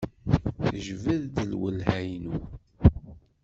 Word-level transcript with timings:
Tejbed-d 0.67 1.35
lwelha-inu. 1.51 2.35